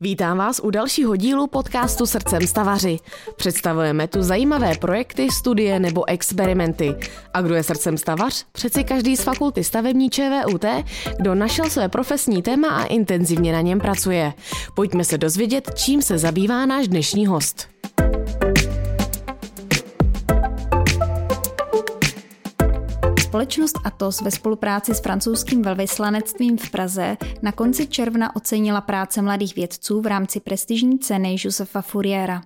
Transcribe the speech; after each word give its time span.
Vítám 0.00 0.38
vás 0.38 0.60
u 0.64 0.70
dalšího 0.70 1.16
dílu 1.16 1.46
podcastu 1.46 2.06
Srdcem 2.06 2.46
stavaři. 2.46 2.98
Představujeme 3.36 4.08
tu 4.08 4.22
zajímavé 4.22 4.76
projekty, 4.80 5.28
studie 5.30 5.80
nebo 5.80 6.08
experimenty. 6.08 6.94
A 7.34 7.42
kdo 7.42 7.54
je 7.54 7.62
srdcem 7.62 7.98
stavař? 7.98 8.44
Přeci 8.52 8.84
každý 8.84 9.16
z 9.16 9.22
fakulty 9.22 9.64
stavební 9.64 10.10
ČVUT, 10.10 10.64
kdo 11.16 11.34
našel 11.34 11.70
své 11.70 11.88
profesní 11.88 12.42
téma 12.42 12.68
a 12.68 12.84
intenzivně 12.84 13.52
na 13.52 13.60
něm 13.60 13.80
pracuje. 13.80 14.32
Pojďme 14.74 15.04
se 15.04 15.18
dozvědět, 15.18 15.70
čím 15.74 16.02
se 16.02 16.18
zabývá 16.18 16.66
náš 16.66 16.88
dnešní 16.88 17.26
host. 17.26 17.77
Společnost 23.28 23.78
Atos 23.84 24.20
ve 24.20 24.30
spolupráci 24.30 24.94
s 24.94 25.00
francouzským 25.00 25.62
velvyslanectvím 25.62 26.58
v 26.58 26.70
Praze 26.70 27.16
na 27.42 27.52
konci 27.52 27.86
června 27.86 28.36
ocenila 28.36 28.80
práce 28.80 29.22
mladých 29.22 29.56
vědců 29.56 30.00
v 30.00 30.06
rámci 30.06 30.40
prestižní 30.40 30.98
ceny 30.98 31.36
Josefa 31.38 31.82
Fouriera. 31.82 32.42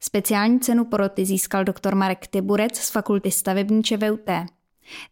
Speciální 0.00 0.60
cenu 0.60 0.84
poroty 0.84 1.24
získal 1.24 1.64
doktor 1.64 1.94
Marek 1.94 2.26
Tyburec 2.26 2.76
z 2.76 2.90
fakulty 2.90 3.30
stavební 3.30 3.82
ČVUT. 3.82 4.30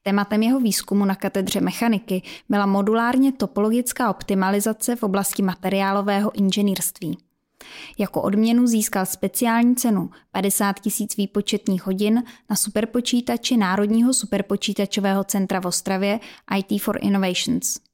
Tématem 0.02 0.42
jeho 0.42 0.60
výzkumu 0.60 1.04
na 1.04 1.14
katedře 1.14 1.60
mechaniky 1.60 2.22
byla 2.48 2.66
modulárně 2.66 3.32
topologická 3.32 4.10
optimalizace 4.10 4.96
v 4.96 5.02
oblasti 5.02 5.42
materiálového 5.42 6.32
inženýrství. 6.34 7.18
Jako 7.98 8.22
odměnu 8.22 8.66
získal 8.66 9.06
speciální 9.06 9.76
cenu 9.76 10.10
50 10.32 10.80
tisíc 10.80 11.16
výpočetních 11.16 11.86
hodin 11.86 12.22
na 12.50 12.56
superpočítači 12.56 13.56
Národního 13.56 14.14
superpočítačového 14.14 15.24
centra 15.24 15.60
v 15.60 15.66
Ostravě 15.66 16.20
IT 16.56 16.82
for 16.82 16.98
Innovations. 17.02 17.91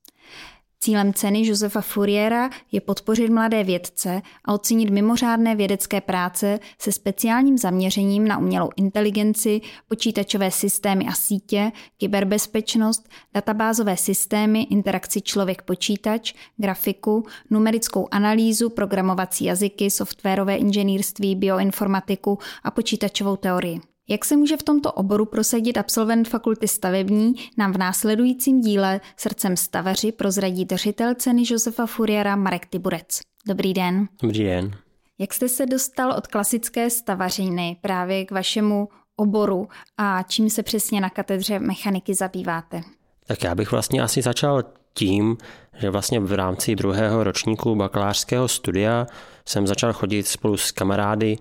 Cílem 0.80 1.14
ceny 1.14 1.46
Josefa 1.46 1.80
Fouriera 1.80 2.50
je 2.72 2.80
podpořit 2.80 3.28
mladé 3.28 3.64
vědce 3.64 4.22
a 4.44 4.52
ocenit 4.54 4.90
mimořádné 4.90 5.56
vědecké 5.56 6.00
práce 6.00 6.58
se 6.78 6.92
speciálním 6.92 7.58
zaměřením 7.58 8.28
na 8.28 8.38
umělou 8.38 8.70
inteligenci, 8.76 9.60
počítačové 9.88 10.50
systémy 10.50 11.06
a 11.06 11.12
sítě, 11.12 11.72
kyberbezpečnost, 11.96 13.08
databázové 13.34 13.96
systémy, 13.96 14.62
interakci 14.62 15.20
člověk-počítač, 15.20 16.34
grafiku, 16.56 17.26
numerickou 17.50 18.08
analýzu, 18.10 18.70
programovací 18.70 19.44
jazyky, 19.44 19.90
softwarové 19.90 20.56
inženýrství, 20.56 21.36
bioinformatiku 21.36 22.38
a 22.64 22.70
počítačovou 22.70 23.36
teorii. 23.36 23.97
Jak 24.10 24.24
se 24.24 24.36
může 24.36 24.56
v 24.56 24.62
tomto 24.62 24.92
oboru 24.92 25.24
prosadit 25.24 25.78
absolvent 25.78 26.28
fakulty 26.28 26.68
stavební, 26.68 27.34
nám 27.56 27.72
v 27.72 27.78
následujícím 27.78 28.60
díle 28.60 29.00
Srdcem 29.16 29.56
stavaři 29.56 30.12
prozradí 30.12 30.64
držitel 30.64 31.14
ceny 31.14 31.42
Josefa 31.46 31.86
Furiera 31.86 32.36
Marek 32.36 32.66
Tiburec. 32.66 33.20
Dobrý 33.46 33.74
den. 33.74 34.08
Dobrý 34.22 34.44
den. 34.44 34.70
Jak 35.18 35.34
jste 35.34 35.48
se 35.48 35.66
dostal 35.66 36.12
od 36.12 36.26
klasické 36.26 36.90
stavařiny 36.90 37.76
právě 37.80 38.24
k 38.24 38.30
vašemu 38.30 38.88
oboru 39.16 39.68
a 39.98 40.22
čím 40.22 40.50
se 40.50 40.62
přesně 40.62 41.00
na 41.00 41.10
katedře 41.10 41.58
mechaniky 41.58 42.14
zabýváte? 42.14 42.82
Tak 43.26 43.42
já 43.42 43.54
bych 43.54 43.72
vlastně 43.72 44.02
asi 44.02 44.22
začal 44.22 44.62
tím, 44.94 45.36
že 45.78 45.90
vlastně 45.90 46.20
v 46.20 46.32
rámci 46.32 46.76
druhého 46.76 47.24
ročníku 47.24 47.74
bakalářského 47.74 48.48
studia 48.48 49.06
jsem 49.44 49.66
začal 49.66 49.92
chodit 49.92 50.26
spolu 50.26 50.56
s 50.56 50.72
kamarády 50.72 51.38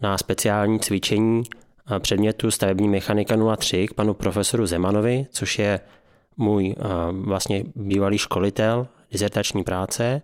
na 0.00 0.18
speciální 0.18 0.80
cvičení 0.80 1.42
předmětu 1.98 2.50
stavební 2.50 2.88
mechanika 2.88 3.36
03 3.56 3.88
k 3.88 3.94
panu 3.94 4.14
profesoru 4.14 4.66
Zemanovi, 4.66 5.26
což 5.30 5.58
je 5.58 5.80
můj 6.36 6.74
vlastně 7.10 7.64
bývalý 7.74 8.18
školitel 8.18 8.86
dizertační 9.10 9.64
práce. 9.64 10.22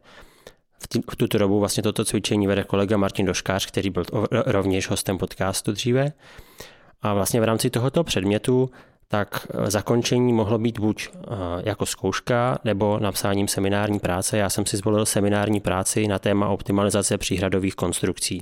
V 1.10 1.16
tuto 1.16 1.38
dobu 1.38 1.60
vlastně 1.60 1.82
toto 1.82 2.04
cvičení 2.04 2.46
vede 2.46 2.64
kolega 2.64 2.96
Martin 2.96 3.26
Doškář, 3.26 3.66
který 3.66 3.90
byl 3.90 4.04
rovněž 4.30 4.90
hostem 4.90 5.18
podcastu 5.18 5.72
dříve. 5.72 6.12
A 7.02 7.14
vlastně 7.14 7.40
v 7.40 7.44
rámci 7.44 7.70
tohoto 7.70 8.04
předmětu 8.04 8.70
tak 9.08 9.46
zakončení 9.64 10.32
mohlo 10.32 10.58
být 10.58 10.78
buď 10.78 11.08
jako 11.64 11.86
zkouška 11.86 12.58
nebo 12.64 12.98
napsáním 12.98 13.48
seminární 13.48 13.98
práce. 13.98 14.38
Já 14.38 14.50
jsem 14.50 14.66
si 14.66 14.76
zvolil 14.76 15.06
seminární 15.06 15.60
práci 15.60 16.08
na 16.08 16.18
téma 16.18 16.48
optimalizace 16.48 17.18
příhradových 17.18 17.74
konstrukcí. 17.74 18.40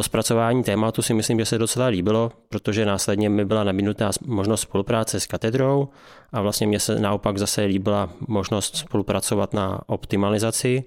To 0.00 0.04
zpracování 0.04 0.62
tématu 0.62 1.02
si 1.02 1.14
myslím, 1.14 1.38
že 1.38 1.44
se 1.44 1.58
docela 1.58 1.86
líbilo, 1.86 2.32
protože 2.48 2.86
následně 2.86 3.28
mi 3.28 3.44
byla 3.44 3.64
nabídnutá 3.64 4.10
možnost 4.26 4.60
spolupráce 4.60 5.20
s 5.20 5.26
katedrou 5.26 5.88
a 6.32 6.40
vlastně 6.40 6.66
mě 6.66 6.80
se 6.80 6.98
naopak 6.98 7.38
zase 7.38 7.64
líbila 7.64 8.10
možnost 8.28 8.76
spolupracovat 8.76 9.54
na 9.54 9.80
optimalizaci 9.86 10.84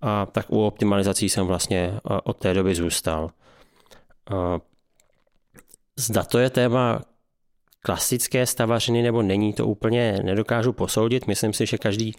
a 0.00 0.26
tak 0.26 0.46
u 0.48 0.66
optimalizací 0.66 1.28
jsem 1.28 1.46
vlastně 1.46 2.00
od 2.24 2.36
té 2.36 2.54
doby 2.54 2.74
zůstal. 2.74 3.30
Zda 5.96 6.22
to 6.22 6.38
je 6.38 6.50
téma 6.50 7.02
klasické 7.80 8.46
stavařiny 8.46 9.02
nebo 9.02 9.22
není, 9.22 9.52
to 9.52 9.66
úplně 9.66 10.20
nedokážu 10.22 10.72
posoudit. 10.72 11.26
Myslím 11.26 11.52
si, 11.52 11.66
že 11.66 11.78
každý 11.78 12.14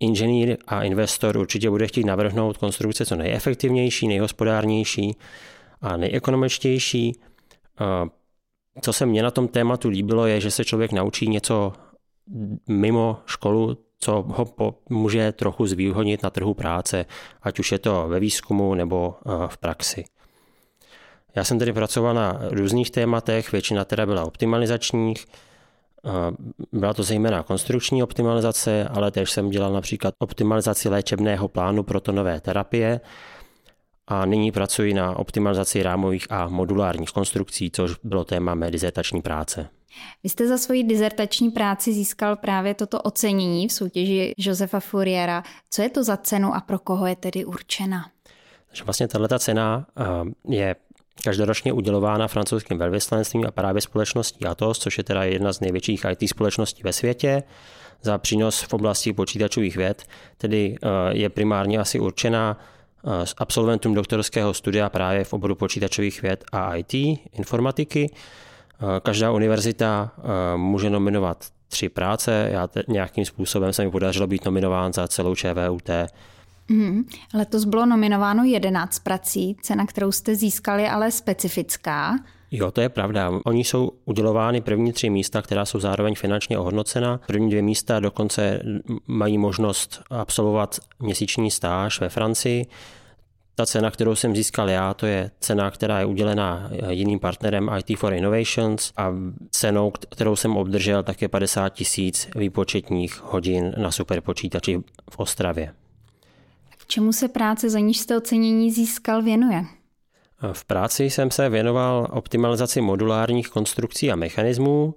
inženýr 0.00 0.56
a 0.66 0.82
investor 0.82 1.36
určitě 1.36 1.70
bude 1.70 1.86
chtít 1.86 2.04
navrhnout 2.04 2.56
konstrukce 2.56 3.06
co 3.06 3.16
nejefektivnější, 3.16 4.08
nejhospodárnější 4.08 5.16
a 5.80 5.96
nejekonomičtější. 5.96 7.20
Co 8.80 8.92
se 8.92 9.06
mně 9.06 9.22
na 9.22 9.30
tom 9.30 9.48
tématu 9.48 9.88
líbilo, 9.88 10.26
je, 10.26 10.40
že 10.40 10.50
se 10.50 10.64
člověk 10.64 10.92
naučí 10.92 11.28
něco 11.28 11.72
mimo 12.68 13.16
školu, 13.26 13.78
co 13.98 14.24
ho 14.28 14.74
může 14.88 15.32
trochu 15.32 15.66
zvýhodnit 15.66 16.22
na 16.22 16.30
trhu 16.30 16.54
práce, 16.54 17.06
ať 17.42 17.58
už 17.58 17.72
je 17.72 17.78
to 17.78 18.08
ve 18.08 18.20
výzkumu 18.20 18.74
nebo 18.74 19.14
v 19.46 19.58
praxi. 19.58 20.04
Já 21.36 21.44
jsem 21.44 21.58
tedy 21.58 21.72
pracoval 21.72 22.14
na 22.14 22.40
různých 22.50 22.90
tématech, 22.90 23.52
většina 23.52 23.84
teda 23.84 24.06
byla 24.06 24.24
optimalizačních, 24.24 25.26
byla 26.72 26.94
to 26.94 27.02
zejména 27.02 27.42
konstrukční 27.42 28.02
optimalizace, 28.02 28.88
ale 28.88 29.10
též 29.10 29.30
jsem 29.30 29.50
dělal 29.50 29.72
například 29.72 30.14
optimalizaci 30.18 30.88
léčebného 30.88 31.48
plánu 31.48 31.82
protonové 31.82 32.40
terapie 32.40 33.00
a 34.06 34.24
nyní 34.26 34.52
pracuji 34.52 34.94
na 34.94 35.18
optimalizaci 35.18 35.82
rámových 35.82 36.26
a 36.30 36.48
modulárních 36.48 37.10
konstrukcí, 37.10 37.70
což 37.70 37.92
bylo 38.04 38.24
téma 38.24 38.54
mé 38.54 38.70
dizertační 38.70 39.22
práce. 39.22 39.68
Vy 40.22 40.30
jste 40.30 40.48
za 40.48 40.58
svoji 40.58 40.82
dizertační 40.82 41.50
práci 41.50 41.92
získal 41.92 42.36
právě 42.36 42.74
toto 42.74 43.02
ocenění 43.02 43.68
v 43.68 43.72
soutěži 43.72 44.32
Josefa 44.38 44.80
Fouriera. 44.80 45.42
Co 45.70 45.82
je 45.82 45.90
to 45.90 46.04
za 46.04 46.16
cenu 46.16 46.54
a 46.54 46.60
pro 46.60 46.78
koho 46.78 47.06
je 47.06 47.16
tedy 47.16 47.44
určena? 47.44 48.10
Takže 48.66 48.84
vlastně 48.84 49.08
tato 49.08 49.38
cena 49.38 49.86
je 50.48 50.76
každoročně 51.24 51.72
udělována 51.72 52.28
francouzským 52.28 52.78
velvyslanectvím 52.78 53.44
a 53.46 53.50
právě 53.50 53.82
společností 53.82 54.44
Atos, 54.44 54.78
což 54.78 54.98
je 54.98 55.04
teda 55.04 55.24
jedna 55.24 55.52
z 55.52 55.60
největších 55.60 56.06
IT 56.10 56.28
společností 56.28 56.82
ve 56.82 56.92
světě 56.92 57.42
za 58.02 58.18
přínos 58.18 58.62
v 58.62 58.74
oblasti 58.74 59.12
počítačových 59.12 59.76
věd, 59.76 60.02
tedy 60.38 60.76
eh, 60.82 60.88
je 61.16 61.28
primárně 61.28 61.78
asi 61.78 62.00
určená 62.00 62.58
eh, 62.58 63.26
s 63.26 63.34
absolventům 63.38 63.94
doktorského 63.94 64.54
studia 64.54 64.88
právě 64.88 65.24
v 65.24 65.32
oboru 65.32 65.54
počítačových 65.54 66.22
věd 66.22 66.44
a 66.52 66.76
IT, 66.76 66.94
informatiky. 67.32 68.10
Eh, 68.10 69.00
každá 69.00 69.32
univerzita 69.32 70.12
může 70.56 70.90
nominovat 70.90 71.44
tři 71.68 71.88
práce. 71.88 72.48
Já 72.52 72.66
te, 72.66 72.82
nějakým 72.88 73.24
způsobem 73.24 73.72
se 73.72 73.84
mi 73.84 73.90
podařilo 73.90 74.26
být 74.26 74.44
nominován 74.44 74.92
za 74.92 75.08
celou 75.08 75.34
ČVUT 75.34 75.90
Mm, 76.68 77.04
letos 77.34 77.64
bylo 77.64 77.86
nominováno 77.86 78.44
11 78.44 78.98
prací, 78.98 79.56
cena, 79.62 79.86
kterou 79.86 80.12
jste 80.12 80.34
získali, 80.34 80.88
ale 80.88 81.10
specifická. 81.10 82.18
Jo, 82.50 82.70
to 82.70 82.80
je 82.80 82.88
pravda. 82.88 83.30
Oni 83.44 83.64
jsou 83.64 83.90
udělovány 84.04 84.60
první 84.60 84.92
tři 84.92 85.10
místa, 85.10 85.42
která 85.42 85.64
jsou 85.64 85.80
zároveň 85.80 86.14
finančně 86.14 86.58
ohodnocena. 86.58 87.20
První 87.26 87.50
dvě 87.50 87.62
místa 87.62 88.00
dokonce 88.00 88.62
mají 89.06 89.38
možnost 89.38 90.02
absolvovat 90.10 90.78
měsíční 90.98 91.50
stáž 91.50 92.00
ve 92.00 92.08
Francii. 92.08 92.66
Ta 93.54 93.66
cena, 93.66 93.90
kterou 93.90 94.14
jsem 94.14 94.36
získal 94.36 94.70
já, 94.70 94.94
to 94.94 95.06
je 95.06 95.30
cena, 95.40 95.70
která 95.70 95.98
je 95.98 96.06
udělena 96.06 96.70
jiným 96.88 97.20
partnerem 97.20 97.70
IT 97.78 97.98
for 97.98 98.14
Innovations 98.14 98.92
a 98.96 99.12
cenou, 99.50 99.90
kterou 99.90 100.36
jsem 100.36 100.56
obdržel, 100.56 101.02
tak 101.02 101.22
je 101.22 101.28
50 101.28 101.68
tisíc 101.68 102.28
výpočetních 102.36 103.20
hodin 103.22 103.74
na 103.78 103.90
superpočítači 103.90 104.82
v 105.10 105.18
Ostravě. 105.18 105.74
Čemu 106.86 107.12
se 107.12 107.28
práce, 107.28 107.70
za 107.70 107.78
níž 107.78 107.98
jste 107.98 108.16
ocenění 108.16 108.70
získal, 108.70 109.22
věnuje? 109.22 109.64
V 110.52 110.64
práci 110.64 111.04
jsem 111.04 111.30
se 111.30 111.48
věnoval 111.48 112.08
optimalizaci 112.10 112.80
modulárních 112.80 113.48
konstrukcí 113.48 114.12
a 114.12 114.16
mechanismů, 114.16 114.94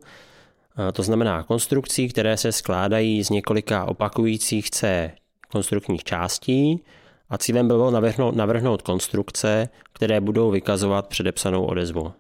to 0.94 1.04
znamená 1.04 1.44
konstrukcí, 1.44 2.10
které 2.10 2.38
se 2.38 2.52
skládají 2.52 3.24
z 3.24 3.30
několika 3.30 3.86
opakujících 3.86 4.68
se 4.74 5.12
konstruktních 5.52 6.04
částí 6.04 6.84
a 7.30 7.38
cílem 7.38 7.68
bylo 7.68 7.92
navrhnout, 7.92 8.36
navrhnout 8.36 8.82
konstrukce, 8.82 9.70
které 9.94 10.22
budou 10.22 10.52
vykazovat 10.52 11.08
předepsanou 11.08 11.66
odezvu. 11.66 12.14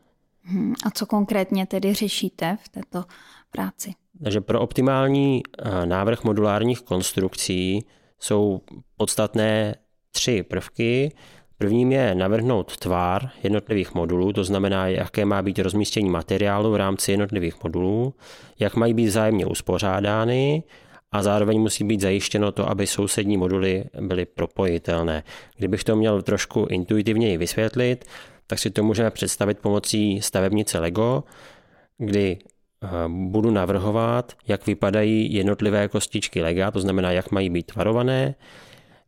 Hmm, 0.43 0.73
a 0.85 0.89
co 0.91 1.05
konkrétně 1.05 1.65
tedy 1.65 1.93
řešíte 1.93 2.57
v 2.63 2.69
této 2.69 3.03
práci? 3.51 3.93
Takže 4.23 4.41
pro 4.41 4.61
optimální 4.61 5.43
návrh 5.85 6.23
modulárních 6.23 6.81
konstrukcí 6.81 7.85
jsou 8.19 8.61
podstatné 8.97 9.75
tři 10.11 10.43
prvky. 10.43 11.11
Prvním 11.57 11.91
je 11.91 12.15
navrhnout 12.15 12.77
tvár 12.77 13.29
jednotlivých 13.43 13.93
modulů, 13.93 14.33
to 14.33 14.43
znamená, 14.43 14.87
jaké 14.87 15.25
má 15.25 15.41
být 15.41 15.59
rozmístění 15.59 16.09
materiálu 16.09 16.71
v 16.71 16.75
rámci 16.75 17.11
jednotlivých 17.11 17.63
modulů, 17.63 18.13
jak 18.59 18.75
mají 18.75 18.93
být 18.93 19.07
vzájemně 19.07 19.45
uspořádány 19.45 20.63
a 21.11 21.23
zároveň 21.23 21.61
musí 21.61 21.83
být 21.83 22.01
zajištěno 22.01 22.51
to, 22.51 22.69
aby 22.69 22.87
sousední 22.87 23.37
moduly 23.37 23.83
byly 24.01 24.25
propojitelné. 24.25 25.23
Kdybych 25.57 25.83
to 25.83 25.95
měl 25.95 26.21
trošku 26.21 26.67
intuitivněji 26.69 27.37
vysvětlit, 27.37 28.05
tak 28.47 28.59
si 28.59 28.69
to 28.69 28.83
můžeme 28.83 29.11
představit 29.11 29.59
pomocí 29.59 30.21
stavebnice 30.21 30.79
Lego, 30.79 31.23
kdy 31.97 32.37
budu 33.07 33.51
navrhovat, 33.51 34.33
jak 34.47 34.65
vypadají 34.67 35.33
jednotlivé 35.33 35.87
kostičky 35.87 36.41
lega, 36.41 36.71
to 36.71 36.79
znamená, 36.79 37.11
jak 37.11 37.31
mají 37.31 37.49
být 37.49 37.63
tvarované, 37.63 38.35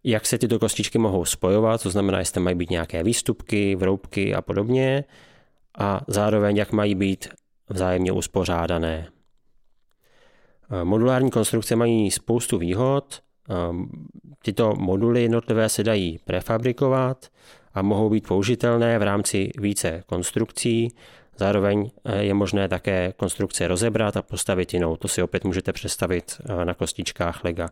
jak 0.04 0.26
se 0.26 0.38
tyto 0.38 0.60
kostičky 0.60 0.98
mohou 0.98 1.26
spojovat, 1.26 1.84
to 1.84 1.90
znamená, 1.90 2.20
jestli 2.20 2.42
mají 2.42 2.56
být 2.56 2.70
nějaké 2.70 3.04
výstupky, 3.04 3.76
vroubky 3.76 4.36
a 4.36 4.42
podobně, 4.42 5.04
a 5.78 6.02
zároveň, 6.08 6.58
jak 6.58 6.72
mají 6.72 6.96
být 6.96 7.28
vzájemně 7.70 8.12
uspořádané. 8.12 9.08
Eh, 10.72 10.84
modulární 10.84 11.32
konstrukce 11.32 11.76
mají 11.76 12.12
spoustu 12.12 12.58
výhod. 12.58 13.22
Eh, 13.50 13.54
tyto 14.44 14.74
moduly 14.78 15.22
jednotlivé 15.22 15.70
se 15.70 15.84
dají 15.84 16.20
prefabrikovat 16.26 17.28
a 17.74 17.82
mohou 17.82 18.10
být 18.10 18.28
použitelné 18.28 19.00
v 19.00 19.04
rámci 19.04 19.52
více 19.58 20.04
konstrukcí. 20.06 20.92
Zároveň 21.40 21.90
eh, 22.06 22.24
je 22.24 22.34
možné 22.34 22.68
také 22.68 23.14
konstrukce 23.18 23.68
rozebrat 23.68 24.18
a 24.18 24.22
postavit 24.22 24.74
jinou. 24.74 24.96
To 24.96 25.08
si 25.08 25.24
opět 25.24 25.44
můžete 25.44 25.74
představit 25.74 26.42
na 26.64 26.74
kostičkách 26.74 27.44
Lega. 27.44 27.70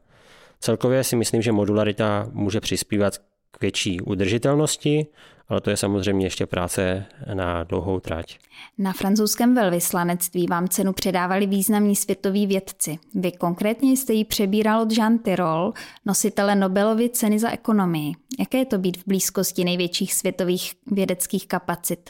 Celkově 0.60 1.04
si 1.04 1.16
myslím, 1.16 1.42
že 1.42 1.52
modularita 1.52 2.28
může 2.31 2.60
přispívat 2.60 3.18
k 3.52 3.62
větší 3.62 4.02
udržitelnosti, 4.02 5.08
ale 5.48 5.62
to 5.62 5.69
je 5.69 5.78
samozřejmě 5.78 6.25
ještě 6.25 6.46
práce 6.46 7.06
na 7.34 7.64
dlouhou 7.64 8.00
trať. 8.00 8.38
Na 8.78 8.94
francouzském 8.94 9.56
velvyslanectví 9.56 10.48
vám 10.48 10.68
cenu 10.68 10.94
předávali 10.94 11.48
významní 11.48 11.96
světoví 11.96 12.48
vědci. 12.48 13.00
Vy 13.16 13.31
konkrétně 13.31 13.92
jste 13.92 14.14
ji 14.14 14.25
přebíral 14.25 14.81
od 14.81 14.92
Jean 14.98 15.19
Tirole, 15.19 15.72
nositele 16.06 16.56
Nobelovy 16.56 17.10
ceny 17.10 17.40
za 17.40 17.52
ekonomii. 17.52 18.14
Jaké 18.40 18.58
je 18.58 18.66
to 18.66 18.78
být 18.78 18.98
v 18.98 19.04
blízkosti 19.08 19.64
největších 19.64 20.14
světových 20.14 20.74
vědeckých 20.92 21.48
kapacit? 21.48 22.10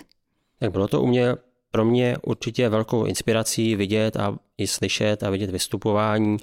Tak 0.60 0.72
bylo 0.72 0.88
to 0.88 1.02
u 1.02 1.08
mě 1.08 1.36
pro 1.78 1.86
mě 1.86 2.16
určitě 2.24 2.70
velkou 2.70 3.06
inspirací 3.06 3.76
vidět 3.76 4.16
a 4.16 4.38
i 4.58 4.68
slyšet 4.68 5.24
a 5.24 5.30
vidět 5.30 5.50
vystupování 5.50 6.38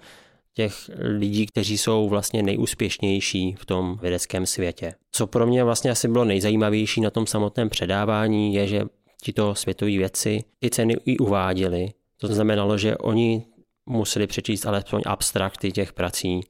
těch 0.53 0.91
lidí, 0.99 1.47
kteří 1.47 1.79
jsou 1.79 2.09
vlastně 2.09 2.43
nejúspěšnější 2.43 3.55
v 3.59 3.67
tom 3.67 3.99
vědeckém 4.03 4.47
světě. 4.47 4.95
Co 5.13 5.27
pro 5.27 5.47
mě 5.47 5.65
vlastně 5.65 5.91
asi 5.91 6.09
bylo 6.09 6.25
nejzajímavější 6.25 7.01
na 7.01 7.11
tom 7.11 7.27
samotném 7.27 7.71
předávání, 7.71 8.55
je, 8.55 8.67
že 8.67 8.83
tito 9.23 9.55
světoví 9.55 9.99
vědci 9.99 10.45
ty 10.59 10.71
ceny 10.71 10.97
i 11.05 11.19
uváděli. 11.19 11.89
To 12.17 12.27
znamenalo, 12.27 12.79
že 12.79 12.97
oni 12.97 13.45
museli 13.87 14.27
přečíst 14.27 14.67
alespoň 14.67 15.03
abstrakty 15.07 15.73
těch 15.73 15.93
prací 15.93 16.41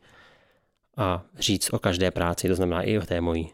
a 0.96 1.24
říct 1.38 1.72
o 1.72 1.78
každé 1.78 2.10
práci, 2.10 2.48
to 2.48 2.54
znamená 2.54 2.82
i 2.82 2.98
o 2.98 3.06
té 3.06 3.20
mojí. 3.20 3.50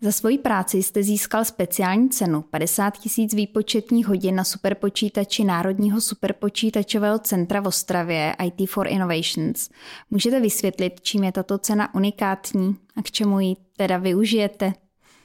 Za 0.00 0.12
svoji 0.12 0.38
práci 0.38 0.82
jste 0.82 1.02
získal 1.02 1.44
speciální 1.44 2.10
cenu 2.10 2.42
50 2.42 2.98
tisíc 2.98 3.34
výpočetních 3.34 4.06
hodin 4.06 4.34
na 4.34 4.44
superpočítači 4.44 5.44
Národního 5.44 6.00
superpočítačového 6.00 7.18
centra 7.18 7.60
v 7.60 7.66
Ostravě 7.66 8.36
IT 8.44 8.70
for 8.70 8.88
Innovations. 8.88 9.70
Můžete 10.10 10.40
vysvětlit, 10.40 11.00
čím 11.02 11.24
je 11.24 11.32
tato 11.32 11.58
cena 11.58 11.94
unikátní 11.94 12.76
a 12.96 13.02
k 13.02 13.10
čemu 13.10 13.40
ji 13.40 13.56
teda 13.76 13.98
využijete? 13.98 14.72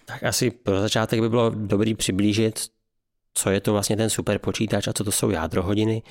Tak 0.05 0.23
asi 0.23 0.51
pro 0.51 0.79
začátek 0.79 1.21
by 1.21 1.29
bylo 1.29 1.49
dobrý 1.49 1.95
přiblížit, 1.95 2.59
co 3.33 3.49
je 3.49 3.61
to 3.61 3.71
vlastně 3.71 3.97
ten 3.97 4.09
superpočítač 4.09 4.87
a 4.87 4.93
co 4.93 5.03
to 5.03 5.11
jsou 5.11 5.29
jádrohodiny. 5.29 6.03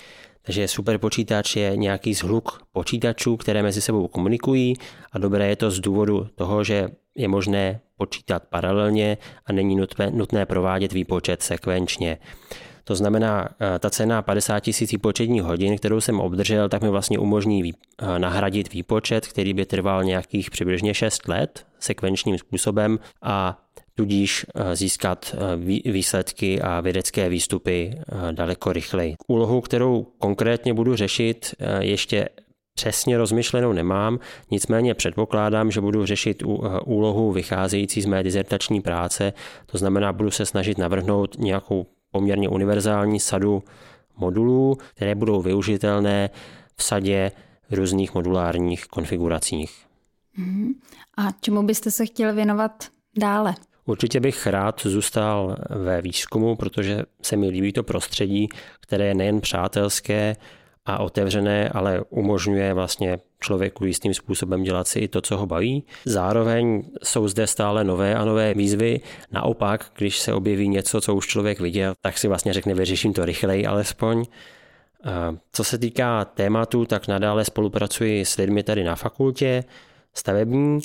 Takže 0.43 0.69
superpočítač 0.69 1.57
je 1.57 1.77
nějaký 1.77 2.15
zhluk 2.15 2.63
počítačů, 2.73 3.37
které 3.37 3.63
mezi 3.63 3.81
sebou 3.81 4.09
komunikují 4.09 4.75
a 5.13 5.19
dobré 5.19 5.49
je 5.49 5.57
to 5.57 5.71
z 5.71 5.81
důvodu 5.81 6.29
toho, 6.35 6.65
že 6.65 6.89
je 7.15 7.29
možné 7.29 7.81
počítat 7.97 8.43
paralelně 8.51 9.19
a 9.47 9.53
není 9.53 9.77
nutné, 10.11 10.47
provádět 10.47 10.93
výpočet 10.93 11.43
sekvenčně. 11.43 12.19
To 12.85 12.95
znamená, 12.95 13.49
eh, 13.61 13.79
ta 13.79 13.91
cena 13.91 14.23
50 14.23 14.61
tisíc 14.61 14.93
výpočetních 14.93 15.43
hodin, 15.43 15.79
kterou 15.79 16.01
jsem 16.01 16.21
obdržel, 16.21 16.69
tak 16.69 16.83
mi 16.83 16.89
vlastně 16.89 17.19
umožní 17.19 17.73
eh, 17.73 18.19
nahradit 18.19 18.73
výpočet, 18.73 19.27
který 19.27 19.55
by 19.55 19.67
trval 19.67 20.05
nějakých 20.05 20.51
přibližně 20.51 20.95
6 20.95 21.29
let 21.29 21.67
sekvenčním 21.79 22.39
způsobem 22.39 22.99
a 23.23 23.63
tudíž 23.95 24.47
eh, 24.55 24.77
získat 24.77 25.37
výsledky 25.85 26.63
a 26.63 26.81
vědecké 26.81 27.29
výstupy 27.29 27.99
daleko 28.33 28.73
rychleji. 28.73 29.15
Úlohu, 29.29 29.61
kterou 29.61 30.07
konkrétně 30.19 30.75
budu 30.75 30.97
řešit, 30.97 31.55
ještě 31.81 32.29
přesně 32.75 33.19
rozmyšlenou 33.19 33.73
nemám, 33.73 34.19
nicméně 34.51 34.95
předpokládám, 34.95 35.71
že 35.71 35.81
budu 35.81 36.07
řešit 36.07 36.43
úlohu 36.85 37.33
vycházející 37.33 38.03
z 38.03 38.07
mé 38.07 38.23
dizertační 38.23 38.81
práce, 38.81 39.33
to 39.67 39.79
znamená, 39.79 40.13
budu 40.13 40.31
se 40.31 40.47
snažit 40.47 40.79
navrhnout 40.79 41.39
nějakou 41.39 41.87
poměrně 42.11 42.49
univerzální 42.49 43.21
sadu 43.21 43.63
modulů, 44.17 44.79
které 44.95 45.15
budou 45.15 45.43
využitelné 45.43 46.31
v 46.77 46.83
sadě 46.83 47.33
různých 47.71 48.15
modulárních 48.15 48.87
konfiguracích. 48.87 49.87
Mhm. 50.37 50.73
A 51.17 51.31
čemu 51.41 51.63
byste 51.63 51.91
se 51.91 52.07
chtěl 52.07 52.35
věnovat 52.35 52.85
dále? 53.19 53.55
Určitě 53.87 54.21
bych 54.21 54.47
rád 54.47 54.81
zůstal 54.85 55.57
ve 55.71 56.03
výzkumu, 56.03 56.57
protože 56.57 57.03
se 57.23 57.37
mi 57.37 57.49
líbí 57.49 57.73
to 57.73 57.83
prostředí, 57.83 58.49
které 58.81 59.07
je 59.07 59.15
nejen 59.15 59.41
přátelské, 59.41 60.37
a 60.87 60.99
otevřené, 60.99 61.69
ale 61.69 62.03
umožňuje 62.11 62.75
vlastně 62.75 63.19
člověku 63.41 63.85
jistým 63.85 64.15
způsobem 64.15 64.63
dělat 64.63 64.89
si 64.89 64.99
i 64.99 65.09
to, 65.09 65.21
co 65.21 65.37
ho 65.37 65.47
baví. 65.47 65.85
Zároveň 66.05 66.83
jsou 67.03 67.29
zde 67.29 67.47
stále 67.47 67.85
nové 67.85 68.15
a 68.15 68.25
nové 68.25 68.55
výzvy. 68.55 69.01
Naopak, 69.33 69.91
když 69.97 70.19
se 70.19 70.33
objeví 70.33 70.69
něco, 70.69 71.01
co 71.01 71.15
už 71.15 71.27
člověk 71.27 71.61
viděl, 71.61 71.95
tak 72.01 72.19
si 72.19 72.29
vlastně 72.29 72.53
řekne, 72.53 72.75
vyřeším 72.75 73.13
to 73.13 73.25
rychleji 73.25 73.67
alespoň. 73.67 74.25
Co 75.53 75.65
se 75.65 75.79
týká 75.79 76.25
tématu, 76.25 76.85
tak 76.85 77.09
nadále 77.09 77.45
spolupracuji 77.45 78.25
s 78.25 78.37
lidmi 78.37 78.63
tady 78.63 78.85
na 78.85 78.97
fakultě 78.97 79.65
stavební, 80.15 80.81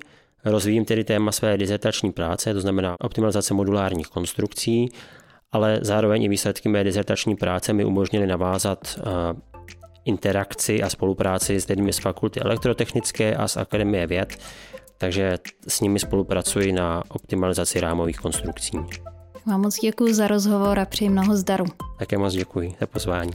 rozvíjím 0.52 0.86
tedy 0.86 1.04
téma 1.04 1.32
své 1.32 1.58
dizertační 1.58 2.12
práce, 2.12 2.54
to 2.54 2.62
znamená 2.62 2.96
optimalizace 3.02 3.54
modulárních 3.54 4.08
konstrukcí, 4.08 4.92
ale 5.52 5.80
zároveň 5.82 6.24
i 6.24 6.30
výsledky 6.30 6.70
mé 6.70 6.84
dizertační 6.84 7.36
práce 7.36 7.74
mi 7.74 7.86
umožnily 7.86 8.28
navázat 8.28 9.00
interakci 10.06 10.84
a 10.84 10.90
spolupráci 10.90 11.62
s 11.62 11.68
lidmi 11.68 11.94
z 11.94 12.00
fakulty 12.00 12.40
elektrotechnické 12.40 13.36
a 13.36 13.48
z 13.48 13.58
Akademie 13.58 14.08
věd, 14.08 14.38
takže 14.98 15.38
s 15.68 15.82
nimi 15.82 16.00
spolupracuji 16.00 16.72
na 16.72 17.04
optimalizaci 17.10 17.80
rámových 17.80 18.18
konstrukcí. 18.18 18.78
Vám 19.46 19.62
moc 19.62 19.80
děkuji 19.80 20.14
za 20.14 20.28
rozhovor 20.28 20.80
a 20.80 20.86
přeji 20.86 21.10
mnoho 21.10 21.36
zdaru. 21.36 21.66
Také 22.00 22.18
moc 22.18 22.34
děkuji 22.34 22.76
za 22.80 22.88
pozvání. 22.88 23.32